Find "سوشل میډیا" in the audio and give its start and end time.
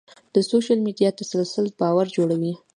0.49-1.09